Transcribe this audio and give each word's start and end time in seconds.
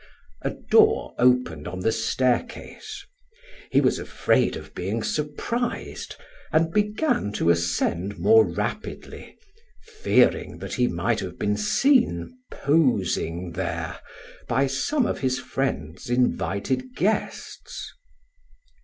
A 0.41 0.49
door 0.49 1.13
opened 1.19 1.67
on 1.67 1.81
the 1.81 1.91
staircase, 1.91 3.05
He 3.71 3.79
was 3.81 3.99
afraid 3.99 4.55
of 4.55 4.73
being 4.73 5.03
surprised 5.03 6.15
and 6.51 6.73
began 6.73 7.31
to 7.33 7.51
ascend 7.51 8.17
more 8.17 8.43
rapidly, 8.43 9.37
fearing 9.83 10.57
that 10.57 10.73
he 10.73 10.87
might 10.87 11.19
have 11.19 11.37
been 11.37 11.55
seen 11.55 12.35
posing 12.49 13.51
there 13.51 13.99
by 14.47 14.65
some 14.65 15.05
of 15.05 15.19
his 15.19 15.37
friend's 15.37 16.09
invited 16.09 16.95
guests. 16.95 17.93